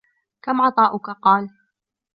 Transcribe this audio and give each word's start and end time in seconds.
كَمْ 0.41 0.61
عَطَاؤُك؟ 0.61 1.09
قَالَ 1.23 1.49